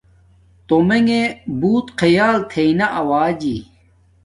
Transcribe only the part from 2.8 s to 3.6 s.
آوجی